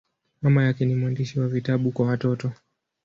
Mama 0.41 0.63
yake 0.63 0.85
ni 0.85 0.95
mwandishi 0.95 1.39
wa 1.39 1.47
vitabu 1.47 1.91
kwa 1.91 2.07
watoto. 2.07 2.51